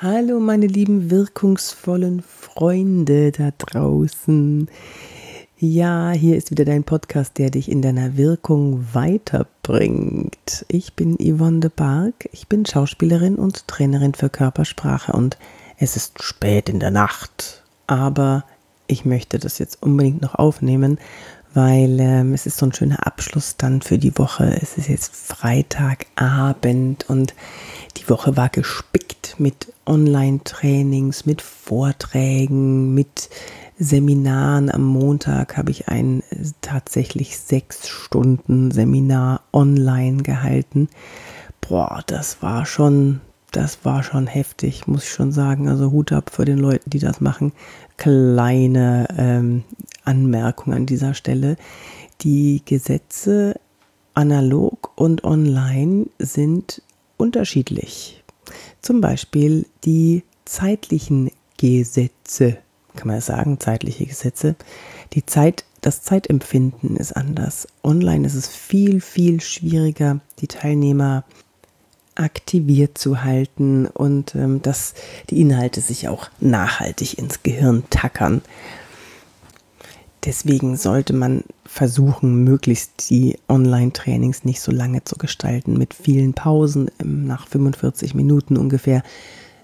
Hallo 0.00 0.38
meine 0.38 0.68
lieben 0.68 1.10
wirkungsvollen 1.10 2.22
Freunde 2.22 3.32
da 3.32 3.50
draußen. 3.58 4.68
Ja, 5.58 6.12
hier 6.12 6.36
ist 6.36 6.52
wieder 6.52 6.64
dein 6.64 6.84
Podcast, 6.84 7.36
der 7.36 7.50
dich 7.50 7.68
in 7.68 7.82
deiner 7.82 8.16
Wirkung 8.16 8.86
weiterbringt. 8.92 10.64
Ich 10.68 10.94
bin 10.94 11.16
Yvonne 11.16 11.58
de 11.58 11.70
Barg, 11.74 12.28
ich 12.30 12.46
bin 12.46 12.64
Schauspielerin 12.64 13.34
und 13.34 13.66
Trainerin 13.66 14.14
für 14.14 14.30
Körpersprache 14.30 15.14
und 15.14 15.36
es 15.78 15.96
ist 15.96 16.22
spät 16.22 16.68
in 16.68 16.78
der 16.78 16.92
Nacht. 16.92 17.64
Aber 17.88 18.44
ich 18.86 19.04
möchte 19.04 19.40
das 19.40 19.58
jetzt 19.58 19.82
unbedingt 19.82 20.22
noch 20.22 20.36
aufnehmen, 20.36 20.98
weil 21.54 21.98
ähm, 21.98 22.34
es 22.34 22.46
ist 22.46 22.58
so 22.58 22.66
ein 22.66 22.72
schöner 22.72 23.04
Abschluss 23.04 23.56
dann 23.56 23.82
für 23.82 23.98
die 23.98 24.16
Woche. 24.16 24.60
Es 24.62 24.78
ist 24.78 24.88
jetzt 24.88 25.12
Freitagabend 25.12 27.10
und 27.10 27.34
die 27.98 28.08
Woche 28.08 28.36
war 28.36 28.48
gespickt 28.48 29.36
mit 29.38 29.72
Online-Trainings, 29.86 31.26
mit 31.26 31.42
Vorträgen, 31.42 32.94
mit 32.94 33.28
Seminaren. 33.78 34.70
Am 34.70 34.84
Montag 34.84 35.56
habe 35.56 35.70
ich 35.70 35.88
ein 35.88 36.22
tatsächlich 36.60 37.38
sechs 37.38 37.88
Stunden 37.88 38.70
Seminar 38.70 39.42
online 39.52 40.22
gehalten. 40.22 40.88
Boah, 41.60 42.02
das 42.06 42.42
war 42.42 42.66
schon, 42.66 43.20
das 43.50 43.84
war 43.84 44.02
schon 44.02 44.26
heftig, 44.26 44.86
muss 44.86 45.04
ich 45.04 45.10
schon 45.10 45.32
sagen. 45.32 45.68
Also 45.68 45.90
Hut 45.90 46.12
ab 46.12 46.30
für 46.32 46.44
den 46.44 46.58
Leuten, 46.58 46.90
die 46.90 47.00
das 47.00 47.20
machen. 47.20 47.52
Kleine 47.96 49.08
ähm, 49.16 49.64
Anmerkung 50.04 50.72
an 50.72 50.86
dieser 50.86 51.14
Stelle. 51.14 51.56
Die 52.20 52.62
Gesetze 52.64 53.60
analog 54.14 54.90
und 54.96 55.24
online 55.24 56.06
sind 56.18 56.82
unterschiedlich. 57.18 58.22
Zum 58.80 59.02
Beispiel 59.02 59.66
die 59.84 60.22
zeitlichen 60.46 61.30
Gesetze, 61.58 62.56
kann 62.96 63.08
man 63.08 63.20
sagen, 63.20 63.60
zeitliche 63.60 64.06
Gesetze. 64.06 64.56
Die 65.12 65.26
Zeit, 65.26 65.64
das 65.82 66.02
Zeitempfinden 66.02 66.96
ist 66.96 67.12
anders. 67.12 67.68
Online 67.82 68.26
ist 68.26 68.34
es 68.34 68.48
viel, 68.48 69.00
viel 69.00 69.40
schwieriger, 69.40 70.20
die 70.38 70.48
Teilnehmer 70.48 71.24
aktiviert 72.14 72.98
zu 72.98 73.22
halten 73.22 73.86
und 73.86 74.34
ähm, 74.34 74.60
dass 74.60 74.94
die 75.30 75.40
Inhalte 75.40 75.80
sich 75.80 76.08
auch 76.08 76.28
nachhaltig 76.40 77.18
ins 77.18 77.42
Gehirn 77.42 77.84
tackern. 77.90 78.42
Deswegen 80.24 80.76
sollte 80.76 81.12
man 81.12 81.44
versuchen, 81.64 82.42
möglichst 82.44 83.08
die 83.10 83.38
Online-Trainings 83.48 84.44
nicht 84.44 84.60
so 84.60 84.72
lange 84.72 85.04
zu 85.04 85.16
gestalten, 85.16 85.78
mit 85.78 85.94
vielen 85.94 86.34
Pausen. 86.34 86.90
Nach 87.02 87.46
45 87.46 88.14
Minuten 88.14 88.56
ungefähr 88.56 89.02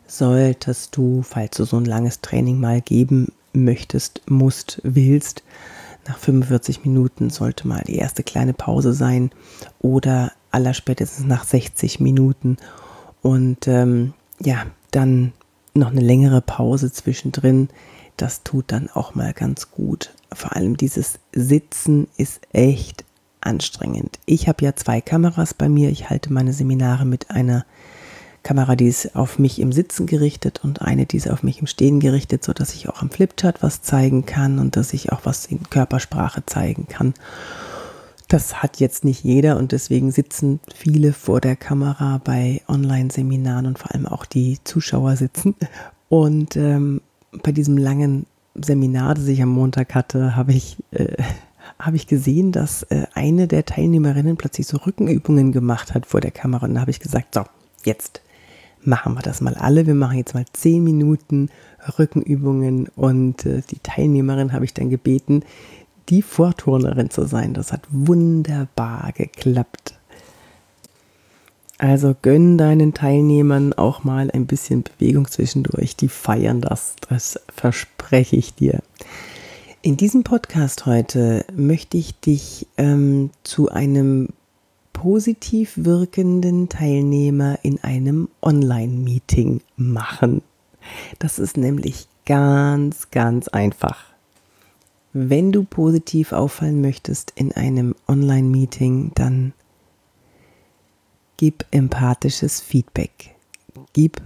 solltest 0.06 0.96
du, 0.96 1.22
falls 1.22 1.56
du 1.56 1.64
so 1.64 1.76
ein 1.76 1.84
langes 1.84 2.20
Training 2.20 2.60
mal 2.60 2.80
geben 2.80 3.32
möchtest, 3.52 4.22
musst, 4.28 4.80
willst, 4.84 5.42
nach 6.06 6.18
45 6.18 6.84
Minuten 6.84 7.30
sollte 7.30 7.66
mal 7.66 7.82
die 7.86 7.96
erste 7.96 8.22
kleine 8.22 8.52
Pause 8.52 8.92
sein 8.92 9.30
oder 9.80 10.32
allerspätestens 10.50 11.26
nach 11.26 11.44
60 11.44 12.00
Minuten 12.00 12.58
und 13.22 13.66
ähm, 13.66 14.12
ja, 14.38 14.66
dann 14.90 15.32
noch 15.72 15.90
eine 15.90 16.00
längere 16.02 16.40
Pause 16.40 16.92
zwischendrin 16.92 17.68
das 18.16 18.42
tut 18.42 18.66
dann 18.68 18.88
auch 18.90 19.14
mal 19.14 19.32
ganz 19.32 19.70
gut. 19.70 20.14
Vor 20.32 20.54
allem 20.54 20.76
dieses 20.76 21.18
Sitzen 21.32 22.08
ist 22.16 22.40
echt 22.52 23.04
anstrengend. 23.40 24.18
Ich 24.26 24.48
habe 24.48 24.64
ja 24.64 24.74
zwei 24.74 25.00
Kameras 25.00 25.54
bei 25.54 25.68
mir. 25.68 25.90
Ich 25.90 26.10
halte 26.10 26.32
meine 26.32 26.52
Seminare 26.52 27.04
mit 27.04 27.30
einer 27.30 27.64
Kamera, 28.42 28.76
die 28.76 28.88
ist 28.88 29.16
auf 29.16 29.38
mich 29.38 29.58
im 29.58 29.72
Sitzen 29.72 30.06
gerichtet 30.06 30.60
und 30.62 30.82
eine, 30.82 31.06
die 31.06 31.16
ist 31.16 31.30
auf 31.30 31.42
mich 31.42 31.60
im 31.60 31.66
Stehen 31.66 31.98
gerichtet, 31.98 32.44
sodass 32.44 32.74
ich 32.74 32.88
auch 32.88 33.00
am 33.00 33.10
Flipchart 33.10 33.62
was 33.62 33.82
zeigen 33.82 34.26
kann 34.26 34.58
und 34.58 34.76
dass 34.76 34.92
ich 34.92 35.12
auch 35.12 35.20
was 35.24 35.46
in 35.46 35.68
Körpersprache 35.70 36.44
zeigen 36.44 36.86
kann. 36.86 37.14
Das 38.28 38.62
hat 38.62 38.80
jetzt 38.80 39.04
nicht 39.04 39.24
jeder 39.24 39.56
und 39.56 39.72
deswegen 39.72 40.10
sitzen 40.10 40.60
viele 40.74 41.12
vor 41.12 41.40
der 41.40 41.56
Kamera 41.56 42.20
bei 42.22 42.62
Online-Seminaren 42.68 43.66
und 43.66 43.78
vor 43.78 43.92
allem 43.92 44.06
auch 44.06 44.26
die 44.26 44.58
Zuschauer 44.64 45.16
sitzen. 45.16 45.54
Und 46.08 46.56
ähm, 46.56 47.00
bei 47.42 47.52
diesem 47.52 47.76
langen 47.76 48.26
Seminar, 48.54 49.14
das 49.14 49.26
ich 49.26 49.42
am 49.42 49.48
Montag 49.48 49.94
hatte, 49.94 50.36
habe 50.36 50.52
ich, 50.52 50.76
äh, 50.92 51.16
hab 51.78 51.94
ich 51.94 52.06
gesehen, 52.06 52.52
dass 52.52 52.84
äh, 52.84 53.06
eine 53.14 53.48
der 53.48 53.64
Teilnehmerinnen 53.64 54.36
plötzlich 54.36 54.66
so 54.66 54.76
Rückenübungen 54.78 55.52
gemacht 55.52 55.94
hat 55.94 56.06
vor 56.06 56.20
der 56.20 56.30
Kamera. 56.30 56.66
Und 56.66 56.74
da 56.74 56.80
habe 56.80 56.90
ich 56.90 57.00
gesagt, 57.00 57.34
so, 57.34 57.42
jetzt 57.84 58.20
machen 58.82 59.14
wir 59.14 59.22
das 59.22 59.40
mal 59.40 59.54
alle. 59.54 59.86
Wir 59.86 59.94
machen 59.94 60.18
jetzt 60.18 60.34
mal 60.34 60.44
zehn 60.52 60.84
Minuten 60.84 61.48
Rückenübungen. 61.98 62.88
Und 62.94 63.44
äh, 63.46 63.62
die 63.70 63.78
Teilnehmerin 63.82 64.52
habe 64.52 64.64
ich 64.64 64.74
dann 64.74 64.90
gebeten, 64.90 65.42
die 66.08 66.22
Vorturnerin 66.22 67.10
zu 67.10 67.26
sein. 67.26 67.54
Das 67.54 67.72
hat 67.72 67.82
wunderbar 67.90 69.12
geklappt. 69.16 69.94
Also 71.78 72.14
gönn 72.20 72.56
deinen 72.56 72.94
Teilnehmern 72.94 73.72
auch 73.72 74.04
mal 74.04 74.30
ein 74.30 74.46
bisschen 74.46 74.84
Bewegung 74.84 75.28
zwischendurch. 75.28 75.96
Die 75.96 76.08
feiern 76.08 76.60
das. 76.60 76.94
Das 77.08 77.40
verspreche 77.52 78.36
ich 78.36 78.54
dir. 78.54 78.80
In 79.82 79.96
diesem 79.96 80.22
Podcast 80.22 80.86
heute 80.86 81.44
möchte 81.54 81.98
ich 81.98 82.18
dich 82.20 82.66
ähm, 82.78 83.30
zu 83.42 83.70
einem 83.70 84.28
positiv 84.92 85.72
wirkenden 85.76 86.70
Teilnehmer 86.70 87.58
in 87.62 87.82
einem 87.82 88.28
Online-Meeting 88.40 89.60
machen. 89.76 90.40
Das 91.18 91.38
ist 91.38 91.56
nämlich 91.56 92.06
ganz, 92.24 93.10
ganz 93.10 93.48
einfach. 93.48 94.04
Wenn 95.12 95.52
du 95.52 95.64
positiv 95.64 96.32
auffallen 96.32 96.80
möchtest 96.80 97.32
in 97.34 97.52
einem 97.52 97.94
Online-Meeting, 98.08 99.12
dann 99.14 99.52
gib 101.36 101.64
empathisches 101.70 102.60
Feedback. 102.60 103.34
Gib 103.92 104.20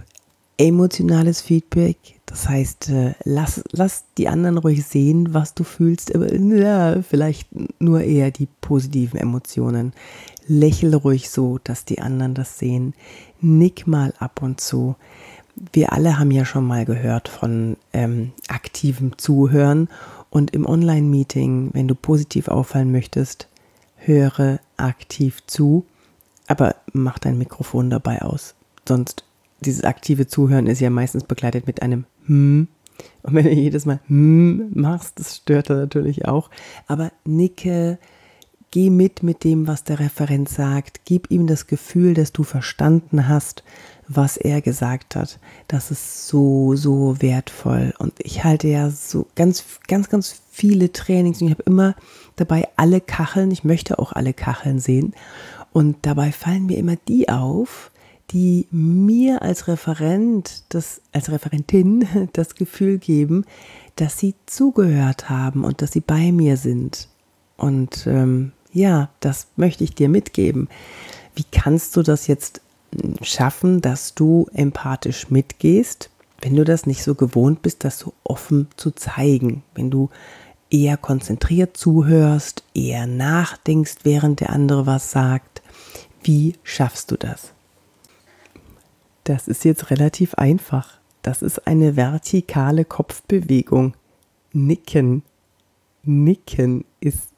emotionales 0.59 1.41
Feedback. 1.41 1.97
Das 2.25 2.47
heißt, 2.47 2.89
äh, 2.89 3.13
lass, 3.23 3.63
lass 3.71 4.03
die 4.17 4.27
anderen 4.27 4.57
ruhig 4.57 4.85
sehen, 4.85 5.33
was 5.33 5.55
du 5.55 5.63
fühlst, 5.63 6.13
aber 6.13 6.31
ja, 6.35 7.01
vielleicht 7.01 7.47
nur 7.79 8.01
eher 8.01 8.29
die 8.29 8.47
positiven 8.61 9.19
Emotionen. 9.19 9.93
Lächel 10.47 10.93
ruhig 10.93 11.29
so, 11.29 11.59
dass 11.63 11.85
die 11.85 11.99
anderen 11.99 12.35
das 12.35 12.59
sehen. 12.59 12.93
Nick 13.41 13.87
mal 13.87 14.13
ab 14.19 14.41
und 14.41 14.59
zu. 14.59 14.95
Wir 15.73 15.93
alle 15.93 16.19
haben 16.19 16.31
ja 16.31 16.45
schon 16.45 16.65
mal 16.65 16.85
gehört 16.85 17.29
von 17.29 17.77
ähm, 17.93 18.31
aktivem 18.47 19.17
Zuhören 19.17 19.89
und 20.29 20.51
im 20.53 20.65
Online-Meeting, 20.65 21.71
wenn 21.73 21.87
du 21.87 21.95
positiv 21.95 22.47
auffallen 22.47 22.91
möchtest, 22.91 23.47
höre 23.97 24.59
aktiv 24.77 25.39
zu 25.47 25.85
aber 26.49 26.75
mach 26.91 27.19
dein 27.19 27.37
Mikrofon 27.37 27.89
dabei 27.89 28.21
aus. 28.21 28.55
Sonst, 28.87 29.23
dieses 29.61 29.83
aktive 29.83 30.27
Zuhören 30.27 30.67
ist 30.67 30.81
ja 30.81 30.89
meistens 30.89 31.23
begleitet 31.23 31.67
mit 31.67 31.81
einem 31.81 32.05
Hm. 32.25 32.67
Und 33.23 33.33
wenn 33.33 33.45
du 33.45 33.53
jedes 33.53 33.85
Mal 33.85 33.99
Hm 34.07 34.71
machst, 34.73 35.19
das 35.19 35.37
stört 35.37 35.69
er 35.69 35.77
natürlich 35.77 36.25
auch. 36.25 36.49
Aber 36.87 37.11
nicke, 37.23 37.97
geh 38.71 38.89
mit 38.89 39.23
mit 39.23 39.43
dem, 39.43 39.67
was 39.67 39.83
der 39.83 39.99
Referent 39.99 40.49
sagt. 40.49 41.01
Gib 41.05 41.31
ihm 41.31 41.47
das 41.47 41.67
Gefühl, 41.67 42.13
dass 42.13 42.33
du 42.33 42.43
verstanden 42.43 43.27
hast, 43.27 43.63
was 44.07 44.37
er 44.37 44.61
gesagt 44.61 45.15
hat. 45.15 45.39
Das 45.67 45.91
ist 45.91 46.27
so, 46.27 46.75
so 46.75 47.21
wertvoll. 47.21 47.93
Und 47.99 48.13
ich 48.19 48.43
halte 48.43 48.67
ja 48.67 48.89
so 48.89 49.27
ganz, 49.35 49.63
ganz, 49.87 50.09
ganz 50.09 50.41
viele 50.51 50.91
Trainings 50.91 51.41
und 51.41 51.47
ich 51.47 51.53
habe 51.53 51.63
immer 51.63 51.95
dabei 52.35 52.67
alle 52.75 53.01
Kacheln. 53.01 53.51
Ich 53.51 53.63
möchte 53.63 53.99
auch 53.99 54.13
alle 54.13 54.33
Kacheln 54.33 54.79
sehen. 54.79 55.13
Und 55.71 55.97
dabei 56.01 56.31
fallen 56.31 56.65
mir 56.65 56.77
immer 56.77 56.95
die 57.07 57.29
auf, 57.29 57.91
die 58.31 58.67
mir 58.71 59.41
als 59.41 59.67
Referent, 59.67 60.63
das, 60.69 61.01
als 61.11 61.31
Referentin 61.31 62.07
das 62.33 62.55
Gefühl 62.55 62.97
geben, 62.97 63.45
dass 63.95 64.17
sie 64.17 64.35
zugehört 64.45 65.29
haben 65.29 65.63
und 65.63 65.81
dass 65.81 65.91
sie 65.91 66.01
bei 66.01 66.31
mir 66.31 66.57
sind. 66.57 67.07
Und 67.57 68.07
ähm, 68.07 68.53
ja, 68.71 69.09
das 69.19 69.47
möchte 69.55 69.83
ich 69.83 69.95
dir 69.95 70.09
mitgeben. 70.09 70.69
Wie 71.35 71.45
kannst 71.51 71.95
du 71.97 72.03
das 72.03 72.27
jetzt 72.27 72.61
hm, 72.95 73.15
schaffen, 73.21 73.81
dass 73.81 74.15
du 74.15 74.47
empathisch 74.53 75.29
mitgehst, 75.29 76.09
wenn 76.41 76.55
du 76.55 76.63
das 76.63 76.85
nicht 76.85 77.03
so 77.03 77.15
gewohnt 77.15 77.61
bist, 77.61 77.83
das 77.83 77.99
so 77.99 78.13
offen 78.23 78.67
zu 78.77 78.91
zeigen, 78.91 79.63
wenn 79.75 79.89
du 79.89 80.09
eher 80.69 80.97
konzentriert 80.97 81.75
zuhörst, 81.77 82.63
eher 82.73 83.07
nachdenkst, 83.07 83.97
während 84.03 84.39
der 84.39 84.51
andere 84.51 84.85
was 84.85 85.11
sagt, 85.11 85.61
wie 86.23 86.55
schaffst 86.63 87.11
du 87.11 87.17
das? 87.17 87.53
Das 89.23 89.47
ist 89.47 89.65
jetzt 89.65 89.89
relativ 89.89 90.35
einfach. 90.35 90.99
Das 91.21 91.41
ist 91.41 91.67
eine 91.67 91.95
vertikale 91.95 92.85
Kopfbewegung. 92.85 93.93
Nicken. 94.53 95.23
Nicken 96.03 96.85
ist 96.99 97.29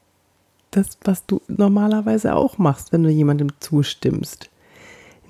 das, 0.69 0.98
was 1.04 1.25
du 1.25 1.42
normalerweise 1.48 2.36
auch 2.36 2.57
machst, 2.57 2.92
wenn 2.92 3.04
du 3.04 3.10
jemandem 3.10 3.50
zustimmst. 3.60 4.50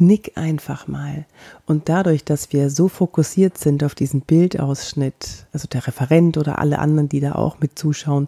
Nick 0.01 0.33
einfach 0.35 0.87
mal. 0.87 1.25
Und 1.65 1.87
dadurch, 1.87 2.25
dass 2.25 2.51
wir 2.51 2.69
so 2.69 2.87
fokussiert 2.87 3.57
sind 3.57 3.83
auf 3.83 3.95
diesen 3.95 4.21
Bildausschnitt, 4.21 5.45
also 5.53 5.67
der 5.67 5.87
Referent 5.87 6.37
oder 6.37 6.59
alle 6.59 6.79
anderen, 6.79 7.09
die 7.09 7.19
da 7.19 7.35
auch 7.35 7.59
mit 7.59 7.77
zuschauen, 7.77 8.27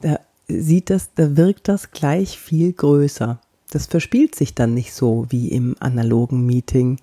da 0.00 0.18
sieht 0.48 0.90
das, 0.90 1.10
da 1.14 1.36
wirkt 1.36 1.68
das 1.68 1.90
gleich 1.90 2.38
viel 2.38 2.72
größer. 2.72 3.38
Das 3.70 3.86
verspielt 3.86 4.34
sich 4.34 4.54
dann 4.54 4.74
nicht 4.74 4.94
so 4.94 5.26
wie 5.28 5.48
im 5.48 5.76
analogen 5.80 6.46
Meeting, 6.46 6.98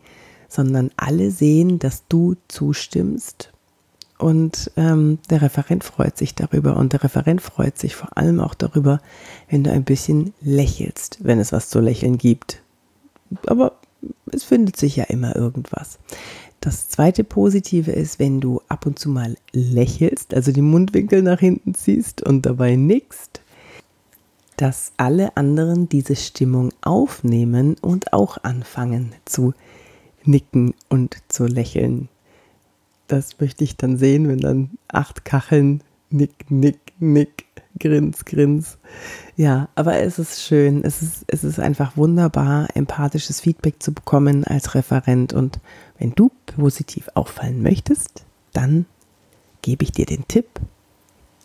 sondern 0.47 0.91
alle 0.97 1.31
sehen, 1.31 1.79
dass 1.79 2.03
du 2.07 2.35
zustimmst 2.47 3.51
und 4.19 4.69
ähm, 4.75 5.17
der 5.29 5.41
Referent 5.41 5.85
freut 5.85 6.17
sich 6.17 6.35
darüber 6.35 6.75
und 6.75 6.91
der 6.91 7.03
Referent 7.03 7.41
freut 7.41 7.79
sich 7.79 7.95
vor 7.95 8.17
allem 8.17 8.41
auch 8.41 8.53
darüber, 8.53 8.99
wenn 9.49 9.63
du 9.63 9.71
ein 9.71 9.85
bisschen 9.85 10.33
lächelst, 10.41 11.19
wenn 11.21 11.39
es 11.39 11.53
was 11.53 11.69
zu 11.69 11.79
lächeln 11.79 12.17
gibt. 12.17 12.61
Aber 13.47 13.77
es 14.31 14.43
findet 14.43 14.77
sich 14.77 14.95
ja 14.95 15.05
immer 15.05 15.35
irgendwas. 15.35 15.99
Das 16.61 16.89
zweite 16.89 17.23
Positive 17.23 17.91
ist, 17.91 18.19
wenn 18.19 18.41
du 18.41 18.61
ab 18.67 18.85
und 18.85 18.99
zu 18.99 19.09
mal 19.09 19.35
lächelst, 19.53 20.33
also 20.33 20.51
die 20.51 20.61
Mundwinkel 20.61 21.21
nach 21.21 21.39
hinten 21.39 21.73
ziehst 21.73 22.21
und 22.21 22.45
dabei 22.45 22.75
nickst, 22.75 23.41
dass 24.57 24.91
alle 24.97 25.37
anderen 25.37 25.87
diese 25.87 26.17
Stimmung 26.17 26.71
aufnehmen 26.81 27.77
und 27.81 28.11
auch 28.11 28.43
anfangen 28.43 29.13
zu 29.23 29.53
nicken 30.25 30.73
und 30.89 31.17
zu 31.29 31.45
lächeln 31.45 32.09
das 33.09 33.39
möchte 33.39 33.63
ich 33.63 33.75
dann 33.75 33.97
sehen, 33.97 34.27
wenn 34.27 34.39
dann 34.39 34.69
acht 34.87 35.25
Kacheln, 35.25 35.81
nick, 36.09 36.49
nick, 36.49 36.79
nick, 36.99 37.45
grins, 37.79 38.25
grins. 38.25 38.77
Ja, 39.35 39.69
aber 39.75 39.99
es 39.99 40.19
ist 40.19 40.43
schön. 40.43 40.83
Es 40.83 41.01
ist, 41.01 41.23
es 41.27 41.43
ist 41.43 41.59
einfach 41.59 41.97
wunderbar, 41.97 42.67
empathisches 42.75 43.41
Feedback 43.41 43.81
zu 43.81 43.93
bekommen 43.93 44.43
als 44.43 44.75
Referent. 44.75 45.33
Und 45.33 45.59
wenn 45.97 46.13
du 46.13 46.31
positiv 46.45 47.09
auffallen 47.13 47.61
möchtest, 47.61 48.25
dann 48.53 48.85
gebe 49.61 49.83
ich 49.83 49.91
dir 49.91 50.05
den 50.05 50.27
Tipp, 50.27 50.59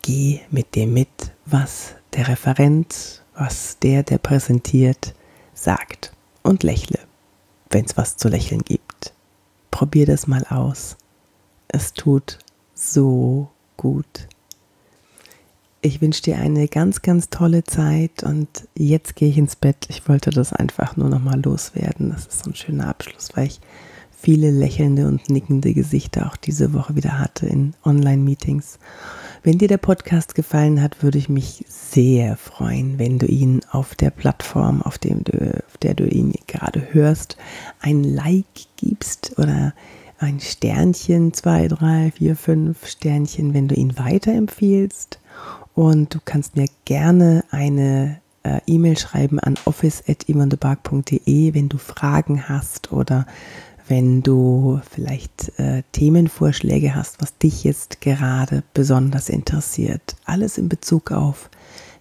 geh 0.01 0.41
mit 0.51 0.75
dem 0.75 0.93
mit, 0.93 1.33
was 1.45 1.95
der 2.13 2.27
Referent, 2.27 3.23
was 3.35 3.79
der, 3.79 4.03
der 4.03 4.17
präsentiert, 4.17 5.13
sagt. 5.53 6.11
Und 6.43 6.61
lächle, 6.61 6.99
wenn 7.71 7.85
es 7.85 7.97
was 7.97 8.17
zu 8.17 8.27
lächeln 8.27 8.61
gibt. 8.61 9.13
Probier 9.71 10.05
das 10.05 10.27
mal 10.27 10.45
aus. 10.45 10.95
Es 11.67 11.93
tut 11.93 12.37
so 12.75 13.49
gut. 13.77 14.27
Ich 15.85 16.01
wünsche 16.01 16.23
dir 16.23 16.39
eine 16.39 16.67
ganz, 16.67 17.03
ganz 17.03 17.29
tolle 17.29 17.63
Zeit 17.63 18.23
und 18.23 18.47
jetzt 18.75 19.15
gehe 19.15 19.29
ich 19.29 19.37
ins 19.37 19.55
Bett. 19.55 19.85
Ich 19.87 20.09
wollte 20.09 20.31
das 20.31 20.51
einfach 20.51 20.97
nur 20.97 21.09
noch 21.09 21.21
mal 21.21 21.39
loswerden. 21.39 22.09
Das 22.09 22.25
ist 22.25 22.43
so 22.43 22.49
ein 22.49 22.55
schöner 22.55 22.87
Abschluss, 22.87 23.29
weil 23.35 23.45
ich 23.45 23.61
viele 24.09 24.49
lächelnde 24.49 25.07
und 25.07 25.29
nickende 25.29 25.75
Gesichter 25.75 26.25
auch 26.25 26.37
diese 26.37 26.73
Woche 26.73 26.95
wieder 26.95 27.19
hatte 27.19 27.45
in 27.45 27.75
Online-Meetings. 27.85 28.79
Wenn 29.43 29.59
dir 29.59 29.67
der 29.67 29.77
Podcast 29.77 30.33
gefallen 30.33 30.81
hat, 30.81 31.03
würde 31.03 31.19
ich 31.19 31.29
mich 31.29 31.63
sehr 31.67 32.35
freuen, 32.35 32.97
wenn 32.97 33.19
du 33.19 33.27
ihn 33.27 33.61
auf 33.69 33.93
der 33.93 34.09
Plattform, 34.09 34.81
auf, 34.81 34.97
dem 34.97 35.23
du, 35.23 35.63
auf 35.67 35.77
der 35.77 35.93
du 35.93 36.07
ihn 36.07 36.33
gerade 36.47 36.81
hörst, 36.93 37.37
ein 37.79 38.03
Like 38.03 38.45
gibst 38.77 39.37
oder 39.37 39.75
ein 40.17 40.39
Sternchen, 40.39 41.33
zwei, 41.33 41.67
drei, 41.67 42.11
vier, 42.11 42.35
fünf 42.35 42.87
Sternchen, 42.87 43.53
wenn 43.53 43.67
du 43.67 43.75
ihn 43.75 43.97
weiterempfiehlst. 43.97 45.19
Und 45.73 46.15
du 46.15 46.19
kannst 46.23 46.55
mir 46.55 46.67
gerne 46.85 47.43
eine 47.51 48.21
äh, 48.43 48.61
E-Mail 48.65 48.97
schreiben 48.97 49.39
an 49.39 49.55
office.ivandebark.de, 49.65 51.53
wenn 51.53 51.69
du 51.69 51.77
Fragen 51.77 52.47
hast 52.47 52.91
oder 52.93 53.25
wenn 53.87 54.23
du 54.23 54.79
vielleicht 54.89 55.59
äh, 55.59 55.83
Themenvorschläge 55.91 56.95
hast, 56.95 57.21
was 57.21 57.37
dich 57.37 57.63
jetzt 57.63 58.01
gerade 58.01 58.63
besonders 58.73 59.29
interessiert. 59.29 60.15
Alles 60.25 60.57
in 60.57 60.69
Bezug 60.69 61.11
auf 61.11 61.49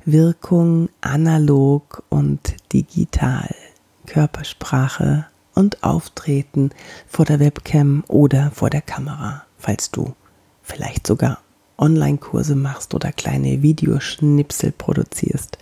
Wirkung, 0.05 0.89
analog 1.01 2.03
und 2.11 2.55
digital, 2.73 3.55
Körpersprache, 4.07 5.27
und 5.55 5.83
Auftreten 5.83 6.71
vor 7.07 7.25
der 7.25 7.41
Webcam 7.41 8.05
oder 8.09 8.51
vor 8.53 8.71
der 8.71 8.83
Kamera, 8.83 9.45
falls 9.59 9.91
du 9.91 10.15
vielleicht 10.63 11.07
sogar 11.07 11.39
Online-Kurse 11.77 12.55
machst 12.55 12.95
oder 12.95 13.13
kleine 13.13 13.63
Videoschnipsel 13.63 14.73
produzierst. 14.73 15.59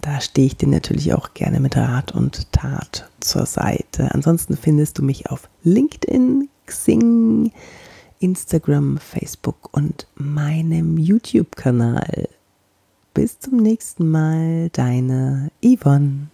Da 0.00 0.20
stehe 0.20 0.46
ich 0.46 0.56
dir 0.56 0.68
natürlich 0.68 1.14
auch 1.14 1.32
gerne 1.34 1.60
mit 1.60 1.76
Rat 1.76 2.12
und 2.12 2.52
Tat 2.52 3.08
zur 3.20 3.46
Seite. 3.46 4.10
Ansonsten 4.12 4.56
findest 4.56 4.98
du 4.98 5.02
mich 5.02 5.30
auf 5.30 5.48
LinkedIn, 5.62 6.48
Xing, 6.66 7.52
Instagram, 8.20 8.98
Facebook 8.98 9.70
und 9.72 10.06
meinem 10.14 10.98
YouTube-Kanal. 10.98 12.28
Bis 13.14 13.38
zum 13.38 13.56
nächsten 13.58 14.10
Mal, 14.10 14.68
deine 14.70 15.50
Yvonne. 15.64 16.33